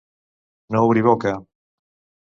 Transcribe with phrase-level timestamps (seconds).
[0.75, 1.37] No obrir boca.